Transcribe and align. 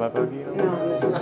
papá 0.00 0.22
aquí, 0.22 0.42
No, 0.56 0.64
no 0.64 0.94
está. 0.94 1.20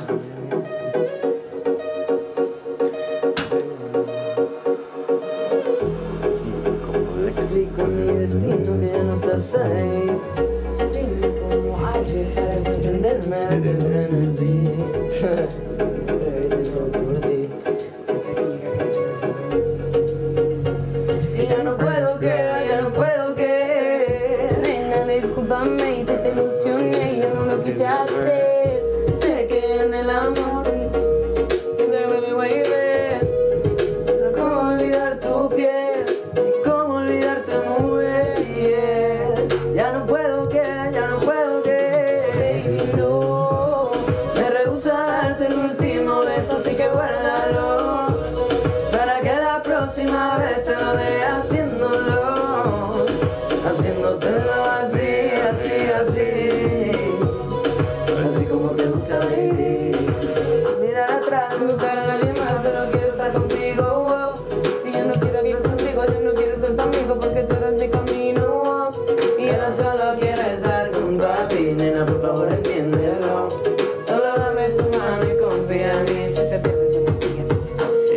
Como 6.87 7.11
Lex. 7.25 7.39
Explico 7.39 7.83
mi 7.87 8.13
destino 8.19 8.81
que 8.81 8.87
ya 8.87 9.03
no 9.03 9.15
estás 9.15 9.57
ahí. 9.57 10.17
Dime 10.93 11.29
cómo 11.41 11.87
alguien 11.93 12.27
para 12.37 12.55
desprenderme 12.61 13.37
de 13.37 13.57
Desde 13.57 13.71
el 13.71 13.83
frenesí. 13.83 14.63
Agradecido 16.09 16.81
por 16.93 17.21
ti. 17.21 17.51
Hasta 18.15 18.31
que 18.33 18.43
me 18.43 18.49
caricias 18.61 19.25
Y 21.37 21.47
ya 21.49 21.59
no 21.65 21.77
puedo 21.77 22.21
que, 22.21 22.58
discúlpame 25.59 26.01
y 26.01 26.05
si 26.05 26.15
te 26.15 26.29
ilusioné, 26.31 27.21
yo 27.21 27.31
no 27.35 27.45
lo 27.45 27.63
quise 27.63 27.87
hacer. 27.87 28.83
Sé 29.15 29.47
que 29.47 29.81
en 29.81 29.95
el 29.95 30.11
amor 30.11 30.65
debe 31.79 32.33
baby. 32.33 33.27
¿Cómo 34.35 34.73
olvidar 34.73 35.19
tu 35.21 35.49
piel? 35.49 36.05
¿Cómo 36.65 36.95
olvidarte, 36.97 37.53
mujer? 37.79 38.47
Yeah. 38.55 39.75
Ya 39.75 39.93
no 39.93 40.07
puedo 40.07 40.49
que, 40.49 40.63
ya 40.93 41.09
no 41.09 41.21
puedo 41.21 41.63
que. 41.63 42.63
Baby, 42.65 42.93
no. 42.97 43.91
Me 44.35 44.51
rehúso 44.51 44.93
el 45.41 45.55
último 45.55 46.21
beso, 46.21 46.59
así 46.59 46.75
que 46.75 46.89
guárdalo. 46.89 48.07
Para 48.93 49.21
que 49.21 49.35
la 49.35 49.63
próxima 49.63 50.39
vez 50.39 50.68
buscar 61.69 61.99
a 61.99 62.07
nadie 62.07 62.33
más, 62.41 62.63
solo 62.63 62.91
quiero 62.91 63.09
estar 63.09 63.33
contigo. 63.33 63.85
wow. 63.85 64.33
Y 64.87 64.93
yo 64.93 65.05
no 65.05 65.15
quiero 65.21 65.47
ir 65.47 65.59
contigo, 65.61 66.05
yo 66.07 66.21
no 66.21 66.33
quiero 66.33 66.57
ser 66.57 66.77
tu 66.77 66.83
amigo 66.83 67.19
porque 67.21 67.43
tú 67.43 67.57
eres 67.57 67.83
mi 67.83 67.89
camino. 67.89 68.63
wow. 68.65 68.91
Y 69.39 69.47
yo 69.47 69.57
no 69.59 69.73
solo 69.75 70.19
quiero 70.19 70.43
estar 70.43 70.95
junto 70.95 71.29
a 71.29 71.49
ti, 71.49 71.75
nena, 71.77 72.07
por 72.07 72.23
favor 72.23 72.53
entiéndelo. 72.53 73.49
Solo 74.03 74.37
dame 74.37 74.69
tu 74.71 74.85
mano 74.97 75.25
y 75.27 75.43
confía 75.43 75.93
en 75.93 76.05
mí. 76.05 76.31
Si 76.35 76.43
te 76.49 76.59
pierdes, 76.59 76.95
yo 76.95 77.01
no 77.07 77.15
sigue. 77.15 77.47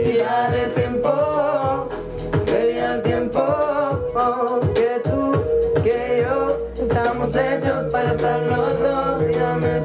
Y 0.10 0.18
dale 0.18 0.68
tiempo, 0.70 1.88
baby, 2.48 2.80
al 2.80 3.02
tiempo 3.04 3.42
que 4.74 5.02
tú, 5.04 5.32
que 5.84 6.26
yo 6.26 6.58
estamos 6.82 7.36
hechos 7.36 7.86
para 7.92 8.14
estar 8.14 8.40
los 8.40 8.80
dos. 8.80 9.22
Dame 9.40 9.82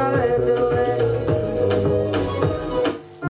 I 0.00 0.38
do 0.38 0.79